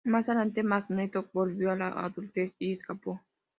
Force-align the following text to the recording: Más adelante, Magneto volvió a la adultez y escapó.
Más 0.03 0.27
adelante, 0.29 0.63
Magneto 0.63 1.29
volvió 1.31 1.69
a 1.69 1.75
la 1.75 1.89
adultez 1.89 2.55
y 2.57 2.73
escapó. 2.73 3.21